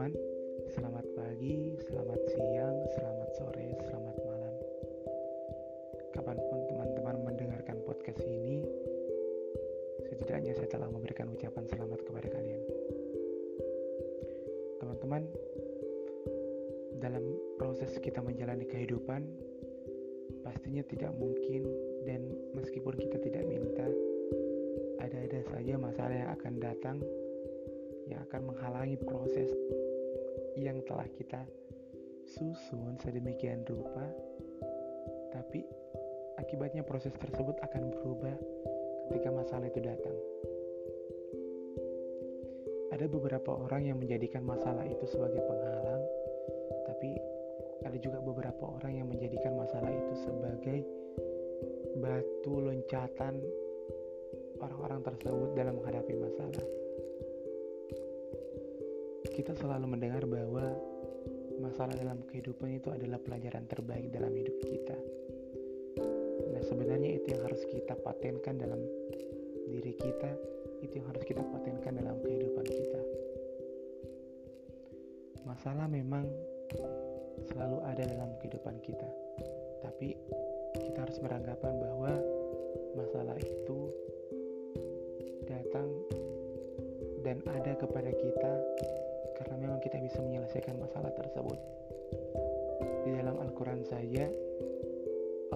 teman-teman, 0.00 0.72
selamat 0.72 1.06
pagi, 1.12 1.76
selamat 1.84 2.20
siang, 2.32 2.76
selamat 2.96 3.30
sore, 3.36 3.68
selamat 3.84 4.16
malam. 4.24 4.54
Kapan 6.16 6.40
pun 6.40 6.60
teman-teman 6.72 7.16
mendengarkan 7.20 7.76
podcast 7.84 8.24
ini, 8.24 8.64
setidaknya 10.08 10.56
saya 10.56 10.72
telah 10.72 10.88
memberikan 10.88 11.28
ucapan 11.28 11.68
selamat 11.68 12.00
kepada 12.00 12.32
kalian. 12.32 12.62
Teman-teman, 14.80 15.28
dalam 16.96 17.24
proses 17.60 17.92
kita 18.00 18.24
menjalani 18.24 18.64
kehidupan, 18.72 19.28
pastinya 20.40 20.80
tidak 20.88 21.12
mungkin 21.12 21.68
dan 22.08 22.24
meskipun 22.56 22.96
kita 22.96 23.20
tidak 23.20 23.44
minta, 23.44 23.84
ada-ada 24.96 25.44
saja 25.44 25.76
masalah 25.76 26.16
yang 26.16 26.32
akan 26.32 26.54
datang 26.56 26.96
yang 28.10 28.26
akan 28.26 28.50
menghalangi 28.50 28.98
proses 28.98 29.54
yang 30.58 30.82
telah 30.86 31.06
kita 31.14 31.42
susun 32.26 32.94
sedemikian 33.02 33.66
rupa 33.66 34.06
tapi 35.30 35.62
akibatnya 36.38 36.82
proses 36.82 37.14
tersebut 37.18 37.58
akan 37.62 37.90
berubah 37.94 38.34
ketika 39.10 39.30
masalah 39.30 39.66
itu 39.66 39.80
datang. 39.82 40.16
Ada 42.90 43.06
beberapa 43.06 43.54
orang 43.54 43.86
yang 43.86 43.98
menjadikan 44.02 44.42
masalah 44.42 44.82
itu 44.86 45.06
sebagai 45.06 45.42
penghalang 45.46 46.02
tapi 46.90 47.16
ada 47.86 47.96
juga 47.96 48.18
beberapa 48.20 48.76
orang 48.76 48.92
yang 49.00 49.06
menjadikan 49.08 49.56
masalah 49.56 49.88
itu 49.88 50.12
sebagai 50.26 50.78
batu 51.96 52.54
loncatan 52.60 53.40
orang-orang 54.60 55.00
tersebut 55.00 55.48
dalam 55.56 55.80
menghadapi 55.80 56.14
masalah 56.18 56.64
kita 59.30 59.54
selalu 59.54 59.96
mendengar 59.96 60.26
bahwa 60.26 60.74
masalah 61.60 61.92
dalam 61.94 62.24
kehidupan 62.26 62.80
itu 62.80 62.88
adalah 62.90 63.20
pelajaran 63.20 63.68
terbaik 63.68 64.10
dalam 64.10 64.32
hidup 64.32 64.56
kita. 64.64 64.96
Nah, 66.50 66.62
sebenarnya 66.64 67.20
itu 67.20 67.36
yang 67.36 67.42
harus 67.46 67.62
kita 67.68 67.94
patenkan 68.00 68.56
dalam 68.58 68.80
diri 69.70 69.94
kita, 69.94 70.30
itu 70.82 70.98
yang 70.98 71.06
harus 71.12 71.22
kita 71.22 71.44
patenkan 71.46 71.92
dalam 72.00 72.16
kehidupan 72.24 72.66
kita. 72.66 73.00
Masalah 75.46 75.86
memang 75.86 76.26
selalu 77.46 77.78
ada 77.86 78.02
dalam 78.08 78.30
kehidupan 78.40 78.80
kita, 78.82 79.08
tapi 79.84 80.16
kita 80.80 80.98
harus 81.06 81.18
beranggapan 81.20 81.74
bahwa 81.76 82.12
masalah 82.96 83.36
itu 83.38 83.78
datang 85.44 85.88
dan 87.20 87.42
ada 87.52 87.76
kepada 87.76 88.10
kita 88.16 88.52
karena 89.40 89.56
memang 89.56 89.80
kita 89.80 89.96
bisa 89.96 90.20
menyelesaikan 90.20 90.76
masalah 90.76 91.08
tersebut. 91.16 91.56
Di 93.08 93.16
dalam 93.16 93.40
Al-Quran 93.40 93.80
saja, 93.88 94.28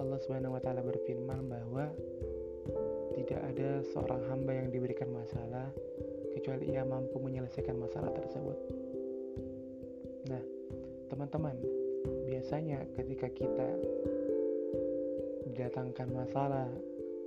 Allah 0.01 0.17
Subhanahu 0.25 0.57
wa 0.57 0.61
Ta'ala 0.61 0.81
berfirman 0.81 1.45
bahwa 1.45 1.93
tidak 3.13 3.41
ada 3.45 3.85
seorang 3.93 4.25
hamba 4.27 4.51
yang 4.57 4.73
diberikan 4.73 5.13
masalah 5.13 5.69
kecuali 6.33 6.73
ia 6.73 6.81
mampu 6.81 7.21
menyelesaikan 7.21 7.77
masalah 7.77 8.09
tersebut. 8.11 8.57
Nah, 10.33 10.41
teman-teman, 11.13 11.55
biasanya 12.25 12.81
ketika 12.97 13.29
kita 13.29 13.69
didatangkan 15.45 16.09
masalah, 16.11 16.67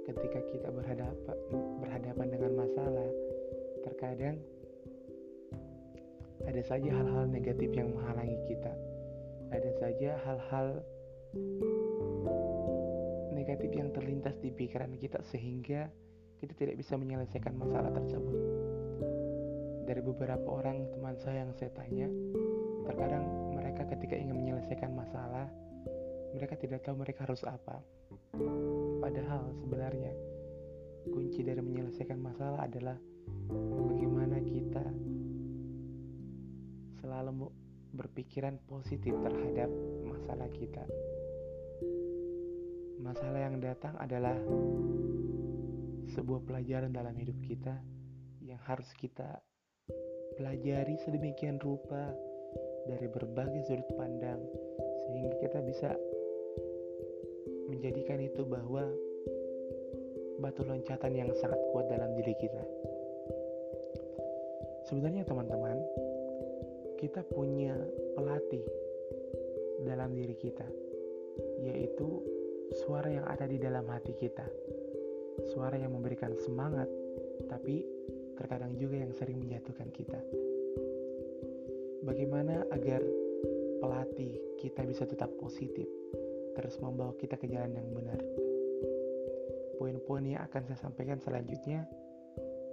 ketika 0.04 0.42
kita 0.50 0.68
berhadapan 0.74 1.36
berhadapan 1.80 2.26
dengan 2.28 2.52
masalah, 2.66 3.08
terkadang 3.86 4.36
ada 6.48 6.64
saja 6.64 6.88
hal-hal 6.88 7.28
negatif 7.28 7.68
yang 7.76 7.92
menghalangi 7.92 8.40
kita. 8.48 8.72
Ada 9.52 9.70
saja 9.76 10.16
hal-hal 10.24 10.80
negatif 13.36 13.68
yang 13.76 13.92
terlintas 13.92 14.32
di 14.40 14.48
pikiran 14.48 14.96
kita 14.96 15.20
sehingga 15.28 15.92
kita 16.40 16.56
tidak 16.56 16.80
bisa 16.80 16.96
menyelesaikan 16.96 17.52
masalah 17.52 17.92
tersebut. 17.92 18.36
Dari 19.84 20.00
beberapa 20.00 20.48
orang 20.48 20.88
teman 20.88 21.20
saya 21.20 21.44
yang 21.44 21.52
saya 21.52 21.68
tanya, 21.76 22.08
terkadang 22.88 23.24
mereka 23.52 23.84
ketika 23.92 24.16
ingin 24.16 24.36
menyelesaikan 24.40 24.92
masalah, 24.96 25.52
mereka 26.32 26.56
tidak 26.56 26.80
tahu 26.80 26.96
mereka 26.96 27.28
harus 27.28 27.44
apa. 27.44 27.84
Padahal 29.04 29.52
sebenarnya 29.52 30.12
kunci 31.12 31.44
dari 31.44 31.60
menyelesaikan 31.60 32.20
masalah 32.20 32.64
adalah 32.64 32.96
bagaimana 33.48 34.40
kita 34.44 35.07
selalu 37.08 37.48
berpikiran 37.96 38.60
positif 38.68 39.16
terhadap 39.24 39.72
masalah 40.04 40.44
kita. 40.52 40.84
Masalah 43.00 43.48
yang 43.48 43.56
datang 43.64 43.96
adalah 43.96 44.36
sebuah 46.12 46.44
pelajaran 46.44 46.92
dalam 46.92 47.16
hidup 47.16 47.40
kita 47.40 47.80
yang 48.44 48.60
harus 48.68 48.92
kita 49.00 49.40
pelajari 50.36 51.00
sedemikian 51.00 51.56
rupa 51.64 52.12
dari 52.84 53.08
berbagai 53.08 53.64
sudut 53.64 53.88
pandang 53.96 54.44
sehingga 55.08 55.32
kita 55.40 55.64
bisa 55.64 55.96
menjadikan 57.72 58.20
itu 58.20 58.44
bahwa 58.44 58.84
batu 60.44 60.60
loncatan 60.60 61.16
yang 61.16 61.32
sangat 61.40 61.56
kuat 61.72 61.88
dalam 61.88 62.12
diri 62.20 62.36
kita. 62.36 62.64
Sebenarnya 64.92 65.24
teman-teman, 65.24 65.80
kita 66.98 67.22
punya 67.30 67.78
pelatih 68.18 68.66
dalam 69.86 70.10
diri 70.18 70.34
kita, 70.34 70.66
yaitu 71.62 72.18
suara 72.82 73.06
yang 73.06 73.22
ada 73.30 73.46
di 73.46 73.54
dalam 73.54 73.86
hati 73.86 74.18
kita. 74.18 74.42
Suara 75.54 75.78
yang 75.78 75.94
memberikan 75.94 76.34
semangat, 76.42 76.90
tapi 77.46 77.86
terkadang 78.34 78.74
juga 78.74 78.98
yang 78.98 79.14
sering 79.14 79.38
menjatuhkan 79.38 79.86
kita. 79.94 80.18
Bagaimana 82.02 82.66
agar 82.74 82.98
pelatih 83.78 84.58
kita 84.58 84.82
bisa 84.82 85.06
tetap 85.06 85.30
positif, 85.38 85.86
terus 86.58 86.74
membawa 86.82 87.14
kita 87.14 87.38
ke 87.38 87.46
jalan 87.46 87.78
yang 87.78 87.86
benar? 87.94 88.18
Poin-poin 89.78 90.26
yang 90.26 90.42
akan 90.50 90.66
saya 90.66 90.90
sampaikan 90.90 91.22
selanjutnya 91.22 91.86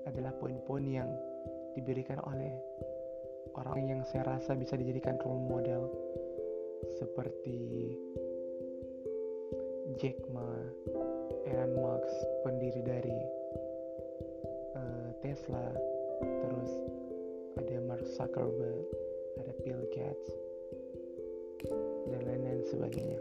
adalah 0.09 0.33
poin-poin 0.41 0.81
yang 0.81 1.09
diberikan 1.77 2.17
oleh 2.25 2.57
orang 3.55 3.87
yang 3.87 4.01
saya 4.03 4.27
rasa 4.27 4.51
bisa 4.55 4.75
dijadikan 4.75 5.15
role 5.23 5.39
model 5.39 5.87
seperti 6.99 7.95
Jack 9.95 10.19
Ma, 10.31 10.43
Elon 11.47 11.71
Musk, 11.71 12.15
pendiri 12.43 12.81
dari 12.83 13.19
uh, 14.75 15.09
Tesla, 15.23 15.71
terus 16.19 16.71
ada 17.55 17.75
Mark 17.87 18.03
Zuckerberg, 18.19 18.85
ada 19.39 19.53
Bill 19.63 19.83
Gates, 19.95 20.31
dan 22.11 22.21
lain-lain 22.27 22.63
sebagainya. 22.67 23.19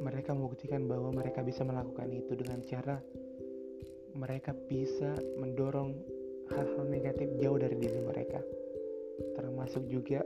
Mereka 0.00 0.34
membuktikan 0.34 0.90
bahwa 0.90 1.12
mereka 1.14 1.44
bisa 1.44 1.62
melakukan 1.62 2.08
itu 2.10 2.32
dengan 2.34 2.64
cara 2.66 2.98
mereka 4.16 4.50
bisa 4.66 5.14
mendorong 5.38 5.94
hal-hal 6.54 6.84
negatif 6.90 7.28
jauh 7.38 7.58
dari 7.58 7.76
diri 7.78 8.00
mereka. 8.02 8.40
Termasuk 9.38 9.86
juga 9.86 10.24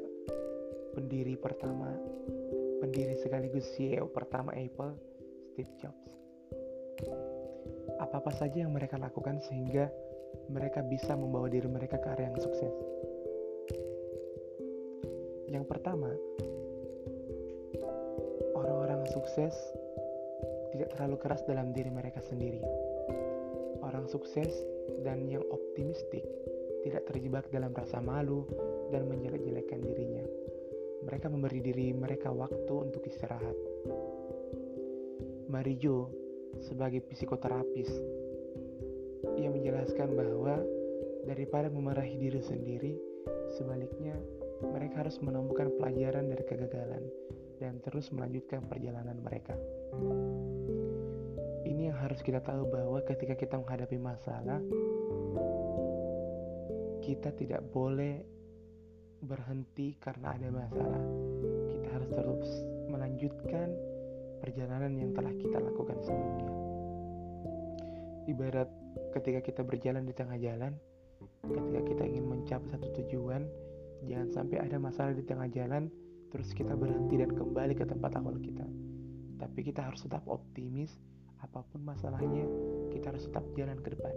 pendiri 0.95 1.35
pertama 1.37 1.91
pendiri 2.81 3.17
sekaligus 3.19 3.67
CEO 3.75 4.09
pertama 4.13 4.53
Apple 4.55 4.95
Steve 5.53 5.73
Jobs. 5.81 6.05
Apa-apa 8.01 8.31
saja 8.35 8.65
yang 8.65 8.73
mereka 8.73 9.01
lakukan 9.01 9.41
sehingga 9.49 9.91
mereka 10.51 10.85
bisa 10.85 11.17
membawa 11.17 11.49
diri 11.49 11.67
mereka 11.67 11.97
ke 11.99 12.09
area 12.13 12.29
yang 12.31 12.39
sukses. 12.39 12.75
Yang 15.49 15.65
pertama 15.71 16.11
orang-orang 18.55 19.07
sukses 19.11 19.55
tidak 20.75 20.91
terlalu 20.99 21.17
keras 21.23 21.43
dalam 21.47 21.71
diri 21.71 21.91
mereka 21.91 22.19
sendiri 22.27 22.59
orang 23.95 24.11
sukses 24.11 24.51
dan 25.07 25.31
yang 25.31 25.47
optimistik 25.55 26.27
tidak 26.83 27.07
terjebak 27.07 27.47
dalam 27.55 27.71
rasa 27.71 28.03
malu 28.03 28.43
dan 28.91 29.07
menjelek-jelekan 29.07 29.81
dirinya. 29.81 30.27
Mereka 31.07 31.31
memberi 31.31 31.63
diri 31.63 31.95
mereka 31.95 32.35
waktu 32.35 32.75
untuk 32.75 33.07
istirahat. 33.07 33.55
Marijo 35.47 36.11
sebagai 36.59 37.07
psikoterapis 37.07 37.91
ia 39.39 39.49
menjelaskan 39.49 40.19
bahwa 40.19 40.59
daripada 41.25 41.71
memarahi 41.71 42.19
diri 42.19 42.43
sendiri, 42.43 42.99
sebaliknya 43.55 44.19
mereka 44.61 45.07
harus 45.07 45.23
menemukan 45.23 45.71
pelajaran 45.79 46.29
dari 46.29 46.45
kegagalan 46.45 47.05
dan 47.63 47.79
terus 47.87 48.11
melanjutkan 48.11 48.67
perjalanan 48.67 49.17
mereka 49.23 49.55
ini 51.65 51.89
yang 51.89 51.99
harus 51.99 52.21
kita 52.21 52.45
tahu 52.45 52.69
bahwa 52.69 53.01
ketika 53.05 53.35
kita 53.35 53.57
menghadapi 53.57 53.97
masalah 53.97 54.61
kita 57.05 57.37
tidak 57.37 57.61
boleh 57.69 58.25
berhenti 59.25 59.97
karena 60.01 60.37
ada 60.37 60.49
masalah. 60.49 61.05
Kita 61.73 61.89
harus 61.93 62.11
terus 62.13 62.51
melanjutkan 62.89 63.69
perjalanan 64.41 64.93
yang 64.97 65.11
telah 65.17 65.33
kita 65.37 65.61
lakukan 65.61 66.01
sebelumnya. 66.05 66.53
Ibarat 68.25 68.69
ketika 69.17 69.41
kita 69.45 69.61
berjalan 69.65 70.09
di 70.09 70.17
tengah 70.17 70.41
jalan, 70.41 70.73
ketika 71.45 71.81
kita 71.93 72.03
ingin 72.09 72.25
mencapai 72.25 72.69
satu 72.73 72.89
tujuan, 73.05 73.45
jangan 74.09 74.29
sampai 74.33 74.65
ada 74.65 74.77
masalah 74.81 75.13
di 75.13 75.25
tengah 75.25 75.49
jalan, 75.53 75.93
terus 76.33 76.57
kita 76.57 76.73
berhenti 76.73 77.21
dan 77.21 77.33
kembali 77.33 77.77
ke 77.77 77.85
tempat 77.85 78.17
awal 78.17 78.41
kita. 78.41 78.65
Tapi 79.41 79.61
kita 79.61 79.93
harus 79.93 80.05
tetap 80.05 80.25
optimis, 80.25 80.97
apa 81.45 81.61
pun 81.69 81.81
masalahnya, 81.85 82.49
kita 82.89 83.13
harus 83.13 83.29
tetap 83.29 83.45
jalan 83.53 83.77
ke 83.85 83.93
depan. 83.93 84.15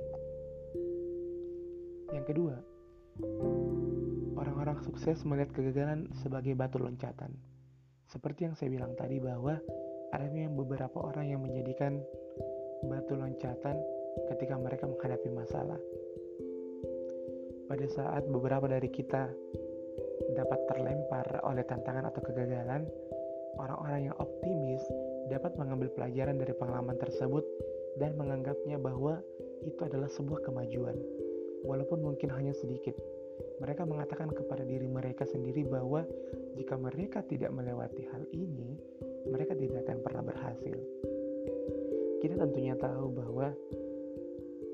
Yang 2.15 2.25
kedua, 2.31 2.56
orang-orang 4.39 4.79
sukses 4.88 5.27
melihat 5.27 5.51
kegagalan 5.51 6.07
sebagai 6.24 6.56
batu 6.56 6.79
loncatan. 6.79 7.35
Seperti 8.07 8.47
yang 8.47 8.56
saya 8.56 8.71
bilang 8.71 8.95
tadi 8.95 9.19
bahwa 9.19 9.59
ada 10.15 10.27
beberapa 10.56 11.03
orang 11.03 11.27
yang 11.27 11.44
menjadikan 11.44 12.00
batu 12.88 13.19
loncatan 13.19 13.75
ketika 14.31 14.56
mereka 14.56 14.88
menghadapi 14.88 15.29
masalah. 15.35 15.79
Pada 17.68 17.85
saat 17.91 18.24
beberapa 18.31 18.71
dari 18.71 18.88
kita 18.88 19.27
dapat 20.31 20.59
terlempar 20.71 21.27
oleh 21.44 21.68
tantangan 21.68 22.07
atau 22.07 22.21
kegagalan, 22.24 22.88
orang-orang 23.59 24.07
yang 24.07 24.15
optimis 24.15 24.79
dapat 25.27 25.56
mengambil 25.59 25.91
pelajaran 25.94 26.39
dari 26.39 26.53
pengalaman 26.56 26.97
tersebut 27.00 27.44
dan 28.00 28.15
menganggapnya 28.15 28.79
bahwa 28.79 29.19
itu 29.65 29.81
adalah 29.83 30.07
sebuah 30.07 30.45
kemajuan, 30.45 30.95
walaupun 31.65 32.00
mungkin 32.03 32.29
hanya 32.33 32.53
sedikit. 32.56 32.95
Mereka 33.62 33.85
mengatakan 33.85 34.33
kepada 34.33 34.65
diri 34.65 34.89
mereka 34.89 35.25
sendiri 35.25 35.65
bahwa 35.65 36.06
jika 36.57 36.74
mereka 36.77 37.21
tidak 37.25 37.53
melewati 37.53 38.06
hal 38.09 38.25
ini, 38.33 38.77
mereka 39.29 39.53
tidak 39.53 39.85
akan 39.85 40.00
pernah 40.01 40.24
berhasil. 40.25 40.77
Kita 42.18 42.33
tentunya 42.41 42.74
tahu 42.77 43.13
bahwa 43.13 43.53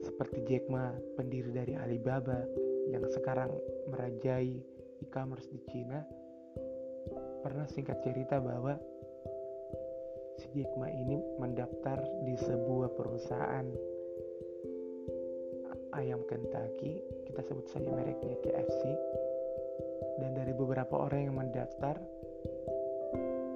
seperti 0.04 0.44
Jack 0.48 0.68
Ma, 0.68 0.92
pendiri 1.16 1.52
dari 1.52 1.76
Alibaba 1.76 2.44
yang 2.92 3.04
sekarang 3.12 3.52
merajai 3.88 4.60
e-commerce 5.04 5.48
di 5.52 5.60
Cina, 5.72 6.04
pernah 7.44 7.68
singkat 7.72 8.00
cerita 8.04 8.40
bahwa 8.40 8.80
si 10.44 10.60
Jack 10.60 10.76
Ma 10.76 10.92
ini 10.92 11.16
mendaftar 11.40 12.04
di 12.28 12.36
sebuah 12.36 12.92
perusahaan 13.00 13.64
ayam 15.96 16.26
Kentucky, 16.28 17.00
kita 17.30 17.42
sebut 17.46 17.70
saja 17.70 17.88
mereknya 17.94 18.36
KFC, 18.42 18.82
dan 20.20 20.36
dari 20.36 20.52
beberapa 20.52 21.00
orang 21.00 21.30
yang 21.30 21.36
mendaftar, 21.38 21.96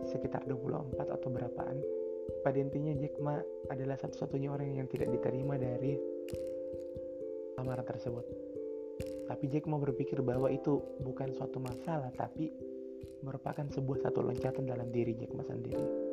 sekitar 0.07 0.45
24 0.45 0.95
atau 1.11 1.29
berapaan, 1.33 1.81
pada 2.45 2.57
intinya 2.61 2.93
Jack 2.95 3.17
Ma 3.19 3.41
adalah 3.73 3.97
satu-satunya 3.99 4.53
orang 4.53 4.77
yang 4.77 4.87
tidak 4.87 5.11
diterima 5.11 5.57
dari 5.57 5.97
lamaran 7.57 7.83
tersebut. 7.83 8.25
Tapi 9.27 9.43
Jack 9.51 9.67
Ma 9.67 9.75
berpikir 9.81 10.21
bahwa 10.23 10.47
itu 10.47 10.79
bukan 11.03 11.33
suatu 11.35 11.59
masalah, 11.59 12.13
tapi 12.15 12.53
merupakan 13.25 13.65
sebuah 13.65 14.07
satu 14.07 14.23
loncatan 14.23 14.69
dalam 14.69 14.93
diri 14.93 15.17
Jack 15.17 15.33
Ma 15.33 15.43
sendiri. 15.43 16.06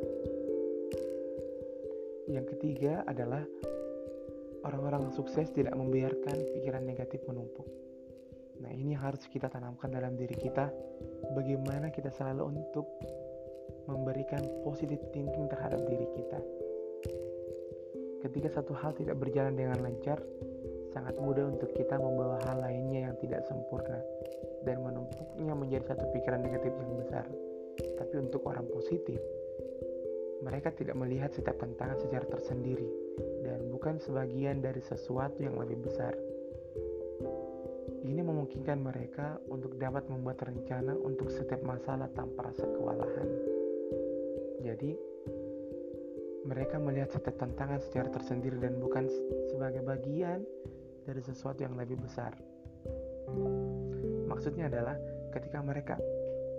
Yang 2.25 2.57
ketiga 2.57 3.05
adalah 3.05 3.45
orang-orang 4.65 5.13
sukses 5.13 5.45
tidak 5.53 5.77
membiarkan 5.77 6.37
pikiran 6.57 6.81
negatif 6.81 7.21
menumpuk. 7.29 7.69
Nah, 8.65 8.71
ini 8.73 8.97
harus 8.97 9.21
kita 9.29 9.45
tanamkan 9.45 9.93
dalam 9.93 10.17
diri 10.17 10.33
kita. 10.33 10.71
Bagaimana 11.37 11.93
kita 11.93 12.09
selalu 12.09 12.49
untuk 12.55 12.87
memberikan 13.85 14.41
positive 14.65 15.01
thinking 15.13 15.45
terhadap 15.45 15.85
diri 15.85 16.07
kita. 16.17 16.39
Ketika 18.25 18.57
satu 18.57 18.73
hal 18.73 18.97
tidak 18.97 19.21
berjalan 19.21 19.53
dengan 19.53 19.85
lancar, 19.85 20.17
sangat 20.89 21.13
mudah 21.21 21.45
untuk 21.45 21.69
kita 21.77 22.01
membawa 22.01 22.41
hal 22.49 22.57
lainnya 22.65 23.05
yang 23.11 23.15
tidak 23.21 23.45
sempurna 23.45 24.01
dan 24.65 24.81
menumpuknya 24.81 25.53
menjadi 25.53 25.93
satu 25.93 26.09
pikiran 26.09 26.41
negatif 26.41 26.73
yang 26.73 26.93
besar. 26.97 27.25
Tapi 28.01 28.15
untuk 28.17 28.41
orang 28.49 28.65
positif, 28.73 29.21
mereka 30.45 30.69
tidak 30.77 30.93
melihat 30.93 31.33
setiap 31.33 31.57
tantangan 31.57 31.97
secara 31.97 32.21
tersendiri 32.29 32.85
dan 33.41 33.65
bukan 33.73 33.97
sebagian 33.97 34.61
dari 34.61 34.77
sesuatu 34.77 35.41
yang 35.41 35.57
lebih 35.57 35.81
besar. 35.81 36.13
Ini 38.05 38.21
memungkinkan 38.21 38.77
mereka 38.77 39.41
untuk 39.49 39.73
dapat 39.81 40.05
membuat 40.05 40.45
rencana 40.45 40.93
untuk 40.93 41.33
setiap 41.33 41.65
masalah 41.65 42.05
tanpa 42.13 42.53
rasa 42.53 42.69
kewalahan. 42.69 43.29
Jadi, 44.61 44.93
mereka 46.45 46.77
melihat 46.77 47.09
setiap 47.09 47.41
tantangan 47.41 47.81
secara 47.81 48.13
tersendiri 48.13 48.61
dan 48.61 48.77
bukan 48.77 49.09
sebagai 49.49 49.81
bagian 49.81 50.45
dari 51.09 51.21
sesuatu 51.25 51.65
yang 51.65 51.73
lebih 51.73 51.97
besar. 51.97 52.37
Maksudnya 54.29 54.69
adalah 54.69 54.93
ketika 55.33 55.65
mereka 55.65 55.97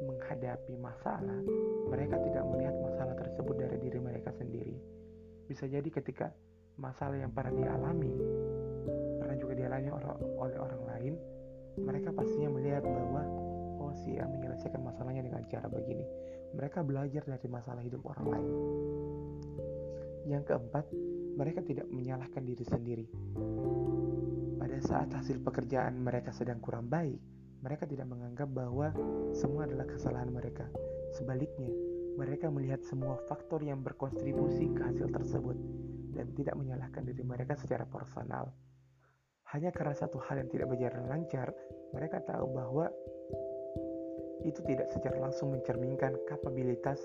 menghadapi 0.03 0.75
masalah, 0.75 1.39
mereka 1.87 2.19
tidak 2.27 2.45
melihat 2.51 2.75
masalah 2.83 3.06
Bisa 5.57 5.73
jadi 5.73 5.89
ketika 5.89 6.37
masalah 6.77 7.17
yang 7.17 7.33
pernah 7.33 7.49
dialami, 7.57 8.13
pernah 9.17 9.37
juga 9.41 9.57
dialami 9.57 9.89
oleh 10.37 10.57
orang 10.61 10.83
lain, 10.85 11.15
mereka 11.81 12.13
pastinya 12.13 12.53
melihat 12.53 12.85
bahwa 12.85 13.25
oh 13.81 13.97
si 14.05 14.21
A 14.21 14.29
menyelesaikan 14.29 14.85
masalahnya 14.85 15.25
dengan 15.25 15.41
cara 15.49 15.65
begini 15.73 16.05
mereka 16.53 16.85
belajar 16.85 17.25
dari 17.25 17.49
masalah 17.49 17.81
hidup 17.81 18.05
orang 18.05 18.27
lain. 18.37 18.53
Yang 20.29 20.45
keempat, 20.53 20.85
mereka 21.41 21.65
tidak 21.65 21.89
menyalahkan 21.89 22.45
diri 22.45 22.65
sendiri. 22.69 23.07
Pada 24.61 24.77
saat 24.85 25.09
hasil 25.09 25.41
pekerjaan 25.41 25.97
mereka 26.05 26.37
sedang 26.37 26.61
kurang 26.61 26.93
baik, 26.93 27.17
mereka 27.65 27.89
tidak 27.89 28.13
menganggap 28.13 28.53
bahwa 28.53 28.93
semua 29.33 29.65
adalah 29.65 29.89
kesalahan 29.89 30.29
mereka. 30.29 30.69
Sebaliknya, 31.17 31.73
mereka 32.17 32.49
melihat 32.49 32.81
semua 32.83 33.21
faktor 33.29 33.61
yang 33.61 33.85
berkontribusi 33.85 34.73
ke 34.73 34.83
hasil 34.83 35.13
tersebut 35.13 35.57
dan 36.17 36.33
tidak 36.33 36.57
menyalahkan 36.57 37.05
diri 37.05 37.21
mereka 37.21 37.53
secara 37.55 37.85
personal. 37.85 38.51
Hanya 39.53 39.71
karena 39.71 39.95
satu 39.95 40.19
hal 40.27 40.43
yang 40.43 40.51
tidak 40.51 40.73
berjalan 40.73 41.07
lancar, 41.07 41.53
mereka 41.93 42.19
tahu 42.25 42.51
bahwa 42.51 42.91
itu 44.43 44.61
tidak 44.65 44.89
secara 44.91 45.21
langsung 45.21 45.53
mencerminkan 45.55 46.17
kapabilitas 46.27 46.99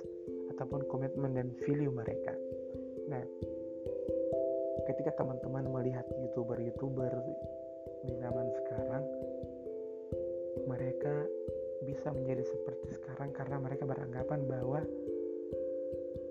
ataupun 0.55 0.88
komitmen 0.88 1.35
dan 1.35 1.53
value 1.67 1.93
mereka. 1.93 2.33
Nah, 3.12 3.24
ketika 4.88 5.21
teman-teman 5.21 5.67
melihat 5.69 6.07
youtuber-youtuber 6.17 7.12
di 8.07 8.13
zaman 8.17 8.47
sekarang, 8.57 9.03
mereka 10.65 11.25
bisa 11.81 12.13
menjadi 12.13 12.45
seperti 12.45 12.93
sekarang 12.93 13.33
karena 13.33 13.57
mereka 13.57 13.89
beranggapan 13.89 14.45
bahwa 14.45 14.85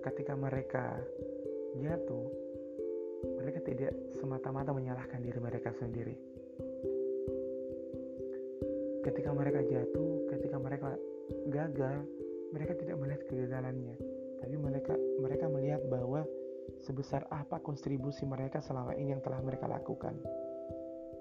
ketika 0.01 0.33
mereka 0.33 0.97
jatuh, 1.77 2.25
mereka 3.37 3.59
tidak 3.63 3.93
semata-mata 4.17 4.73
menyalahkan 4.73 5.21
diri 5.21 5.39
mereka 5.39 5.71
sendiri 5.77 6.17
ketika 9.01 9.33
mereka 9.33 9.59
jatuh, 9.65 10.29
ketika 10.29 10.57
mereka 10.61 10.93
gagal, 11.49 12.05
mereka 12.53 12.73
tidak 12.77 12.95
melihat 13.01 13.21
kegagalannya, 13.25 13.95
tapi 14.41 14.55
mereka 14.57 14.93
mereka 15.17 15.45
melihat 15.49 15.81
bahwa 15.89 16.21
sebesar 16.85 17.25
apa 17.33 17.57
kontribusi 17.61 18.23
mereka 18.29 18.61
selama 18.61 18.93
ini 18.93 19.17
yang 19.17 19.21
telah 19.25 19.41
mereka 19.41 19.65
lakukan. 19.65 20.13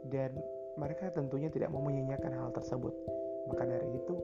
Dan 0.09 0.33
mereka 0.81 1.13
tentunya 1.13 1.53
tidak 1.53 1.73
mau 1.73 1.85
menyanyiakan 1.85 2.33
hal 2.37 2.51
tersebut. 2.57 2.93
Maka 3.49 3.69
dari 3.69 3.89
itu, 3.97 4.17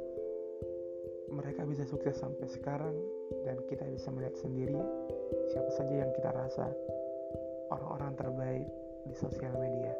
mereka 1.32 1.68
bisa 1.68 1.84
sukses 1.84 2.16
sampai 2.16 2.48
sekarang 2.48 2.96
dan 3.45 3.56
kita 3.66 3.85
bisa 3.90 4.09
melihat 4.14 4.37
sendiri 4.38 4.78
siapa 5.50 5.71
saja 5.75 5.95
yang 6.06 6.11
kita 6.14 6.30
rasa 6.30 6.71
orang-orang 7.71 8.12
terbaik 8.14 8.68
di 9.06 9.14
sosial 9.14 9.54
media. 9.59 9.95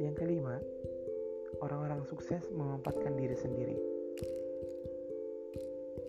Yang 0.00 0.14
kelima, 0.18 0.56
orang-orang 1.62 2.02
sukses 2.08 2.42
memanfaatkan 2.50 3.14
diri 3.16 3.36
sendiri. 3.36 3.76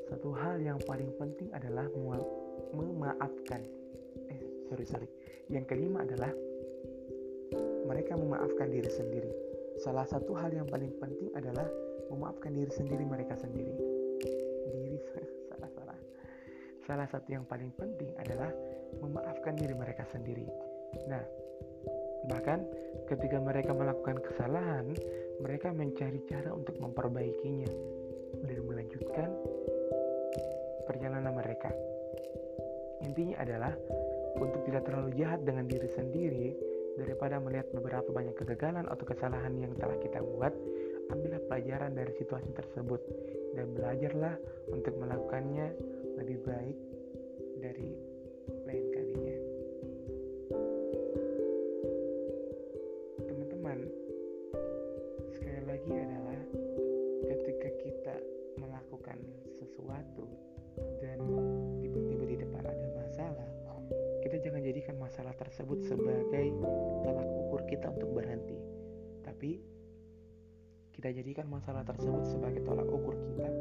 Satu 0.10 0.34
hal 0.34 0.62
yang 0.62 0.80
paling 0.84 1.10
penting 1.20 1.50
adalah 1.54 1.88
memaafkan. 2.74 3.62
Eh, 4.30 4.40
sorry 4.70 4.86
sorry. 4.88 5.10
Yang 5.52 5.76
kelima 5.76 6.06
adalah 6.06 6.32
mereka 7.86 8.18
memaafkan 8.18 8.72
diri 8.72 8.90
sendiri. 8.90 9.32
Salah 9.82 10.06
satu 10.08 10.38
hal 10.38 10.54
yang 10.54 10.70
paling 10.70 10.94
penting 11.02 11.34
adalah 11.34 11.66
memaafkan 12.08 12.54
diri 12.54 12.72
sendiri 12.72 13.04
mereka 13.04 13.36
sendiri. 13.38 14.03
Diri 14.74 14.98
salah 15.54 15.70
salah. 15.78 16.00
Salah 16.84 17.08
satu 17.08 17.30
yang 17.30 17.46
paling 17.46 17.70
penting 17.78 18.12
adalah 18.18 18.50
memaafkan 19.00 19.54
diri 19.54 19.78
mereka 19.78 20.04
sendiri. 20.10 20.50
Nah, 21.08 21.24
Bahkan 22.24 22.60
ketika 23.12 23.38
mereka 23.44 23.76
melakukan 23.76 24.16
kesalahan, 24.24 24.96
mereka 25.44 25.76
mencari 25.76 26.24
cara 26.24 26.56
untuk 26.56 26.80
memperbaikinya 26.80 27.72
dan 28.48 28.60
melanjutkan 28.64 29.30
perjalanan 30.88 31.36
mereka. 31.36 31.68
Intinya 33.04 33.44
adalah 33.44 33.76
untuk 34.40 34.64
tidak 34.64 34.88
terlalu 34.88 35.12
jahat 35.20 35.44
dengan 35.44 35.68
diri 35.68 35.90
sendiri 35.92 36.48
daripada 36.96 37.44
melihat 37.44 37.68
beberapa 37.76 38.08
banyak 38.16 38.36
kegagalan 38.40 38.88
atau 38.88 39.04
kesalahan 39.04 39.54
yang 39.60 39.76
telah 39.76 40.00
kita 40.00 40.24
buat, 40.24 40.54
ambillah 41.12 41.42
pelajaran 41.50 41.92
dari 41.98 42.14
situasi 42.16 42.52
tersebut 42.56 43.02
dan 43.58 43.68
belajarlah 43.76 44.36
untuk 44.72 44.94
melakukannya 44.98 45.74
lebih 46.20 46.40
baik 46.46 46.78
dari 47.60 47.90
lain 48.68 48.86
kalinya. 48.92 49.38
Teman-teman, 53.24 53.80
sekali 55.32 55.62
lagi 55.68 55.92
adalah 55.92 56.42
ketika 57.28 57.70
kita 57.82 58.16
melakukan 58.60 59.18
sesuatu 59.58 60.28
dan 61.00 61.20
tiba-tiba 61.80 62.24
di 62.28 62.38
depan 62.40 62.64
ada 62.64 62.88
masalah, 62.98 63.50
kita 64.24 64.40
jangan 64.40 64.62
jadikan 64.64 64.96
masalah 64.98 65.34
tersebut 65.36 65.84
sebagai 65.86 66.46
tolak 67.04 67.28
ukur 67.28 67.62
kita 67.68 67.92
untuk 67.92 68.12
berhenti. 68.16 68.58
Tapi 69.24 69.73
kita 71.04 71.20
jadikan 71.20 71.52
masalah 71.52 71.84
tersebut 71.84 72.24
sebagai 72.32 72.64
tolak 72.64 72.88
ukur 72.88 73.12
kita. 73.12 73.52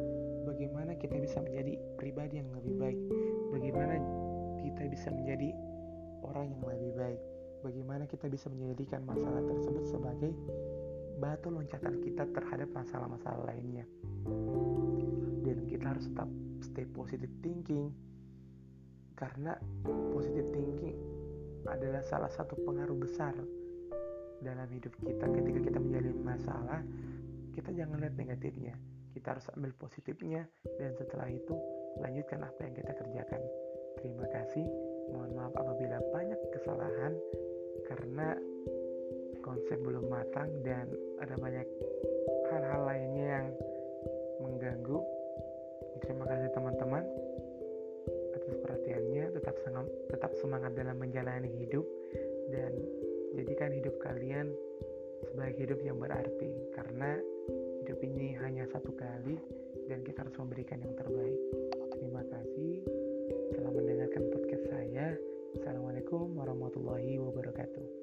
Bagaimana 0.47 0.95
kita 0.95 1.19
bisa 1.19 1.43
menjadi 1.43 1.75
pribadi 1.99 2.39
yang 2.39 2.47
lebih 2.55 2.79
baik? 2.79 3.01
Bagaimana 3.51 3.99
kita 4.63 4.87
bisa 4.87 5.11
menjadi 5.11 5.51
orang 6.23 6.55
yang 6.55 6.63
lebih 6.63 6.95
baik? 6.95 7.21
Bagaimana 7.67 8.07
kita 8.07 8.31
bisa 8.31 8.47
menjadikan 8.47 9.03
masalah 9.03 9.43
tersebut 9.43 9.91
sebagai 9.91 10.31
batu 11.19 11.51
loncatan 11.51 11.99
kita 12.07 12.31
terhadap 12.31 12.71
masalah-masalah 12.79 13.43
lainnya? 13.43 13.91
Dan 15.43 15.67
kita 15.67 15.99
harus 15.99 16.07
tetap 16.15 16.31
stay 16.63 16.87
positive 16.95 17.35
thinking 17.43 17.91
karena 19.19 19.59
positive 20.15 20.47
thinking 20.55 20.95
adalah 21.67 22.07
salah 22.07 22.31
satu 22.31 22.55
pengaruh 22.63 23.03
besar 23.03 23.35
dalam 24.47 24.71
hidup 24.71 24.95
kita 25.03 25.27
ketika 25.27 25.59
kita 25.59 25.79
menjalani 25.83 26.23
masalah 26.23 26.83
kita 27.53 27.71
jangan 27.77 28.01
lihat 28.01 28.17
negatifnya. 28.17 28.75
Kita 29.13 29.37
harus 29.37 29.47
ambil 29.53 29.73
positifnya. 29.77 30.49
Dan 30.81 30.97
setelah 30.97 31.29
itu 31.29 31.55
lanjutkan 32.01 32.41
apa 32.43 32.61
yang 32.65 32.75
kita 32.75 32.93
kerjakan. 32.97 33.41
Terima 34.01 34.27
kasih. 34.33 34.67
Mohon 35.13 35.31
maaf 35.37 35.55
apabila 35.55 35.99
banyak 36.11 36.41
kesalahan 36.57 37.13
karena 37.85 38.35
konsep 39.45 39.77
belum 39.83 40.09
matang 40.09 40.49
dan 40.65 40.89
ada 41.21 41.35
banyak 41.37 41.67
hal-hal 42.49 42.83
lainnya 42.89 43.27
yang 43.43 43.49
mengganggu. 44.41 44.99
Terima 46.01 46.25
kasih 46.25 46.49
teman-teman 46.57 47.05
atas 48.33 48.55
perhatiannya. 48.65 49.25
Tetap 49.37 49.55
semangat, 49.61 49.93
tetap 50.09 50.33
semangat 50.41 50.73
dalam 50.73 50.97
menjalani 50.97 51.53
hidup. 51.61 51.85
Dan 52.49 52.73
jadikan 53.37 53.73
hidup 53.73 53.97
kalian 54.01 54.53
sebagai 55.31 55.62
hidup 55.62 55.81
yang 55.87 55.99
berarti. 56.02 56.50
Karena 56.75 57.19
hidup 57.83 57.99
ini 58.02 58.35
hanya 58.43 58.67
satu 58.71 58.91
kali 58.95 59.38
dan 59.87 60.02
kita 60.02 60.26
harus 60.26 60.37
memberikan 60.38 60.83
yang 60.83 60.95
terbaik. 60.99 61.41
Terima 61.99 62.23
kasih 62.26 62.83
telah 63.55 63.71
mendengarkan 63.71 64.25
podcast 64.33 64.64
saya. 64.67 65.14
Assalamualaikum 65.52 66.33
warahmatullahi 66.33 67.21
wabarakatuh 67.21 68.02